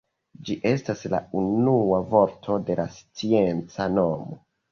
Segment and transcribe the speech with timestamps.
[0.45, 4.43] Ĝi estas la unua vorto de la scienca nomo.